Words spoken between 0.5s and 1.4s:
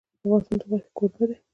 د غوښې کوربه دی.